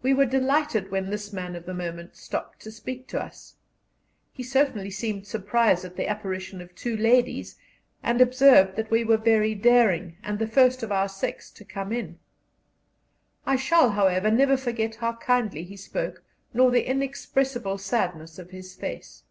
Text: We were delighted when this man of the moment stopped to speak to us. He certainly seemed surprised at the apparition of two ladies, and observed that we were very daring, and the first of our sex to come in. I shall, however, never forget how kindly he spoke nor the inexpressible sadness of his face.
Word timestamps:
We 0.00 0.14
were 0.14 0.24
delighted 0.24 0.90
when 0.90 1.10
this 1.10 1.34
man 1.34 1.54
of 1.54 1.66
the 1.66 1.74
moment 1.74 2.16
stopped 2.16 2.60
to 2.60 2.70
speak 2.70 3.06
to 3.08 3.20
us. 3.20 3.56
He 4.32 4.42
certainly 4.42 4.90
seemed 4.90 5.26
surprised 5.26 5.84
at 5.84 5.96
the 5.96 6.08
apparition 6.08 6.62
of 6.62 6.74
two 6.74 6.96
ladies, 6.96 7.58
and 8.02 8.22
observed 8.22 8.76
that 8.76 8.90
we 8.90 9.04
were 9.04 9.18
very 9.18 9.54
daring, 9.54 10.16
and 10.22 10.38
the 10.38 10.46
first 10.46 10.82
of 10.82 10.90
our 10.90 11.10
sex 11.10 11.50
to 11.50 11.64
come 11.66 11.92
in. 11.92 12.18
I 13.44 13.56
shall, 13.56 13.90
however, 13.90 14.30
never 14.30 14.56
forget 14.56 14.94
how 14.94 15.16
kindly 15.16 15.62
he 15.64 15.76
spoke 15.76 16.24
nor 16.54 16.70
the 16.70 16.88
inexpressible 16.88 17.76
sadness 17.76 18.38
of 18.38 18.52
his 18.52 18.74
face. 18.74 19.24